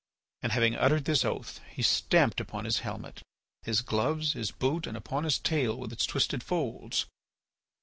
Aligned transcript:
And 0.41 0.51
having 0.53 0.73
uttered 0.75 1.05
this 1.05 1.23
oath 1.23 1.59
he 1.69 1.83
stamped 1.83 2.39
upon 2.39 2.65
his 2.65 2.79
helmet, 2.79 3.21
his 3.61 3.83
gloves, 3.83 4.33
his 4.33 4.49
boots, 4.49 4.87
and 4.87 4.97
upon 4.97 5.25
his 5.25 5.37
tail 5.37 5.77
with 5.77 5.93
its 5.93 6.07
twisted 6.07 6.41
folds. 6.41 7.05